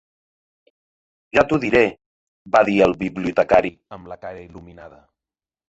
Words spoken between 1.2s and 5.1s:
"Jo t'ho diré", va dir el bibliotecari amb la cara il·luminada.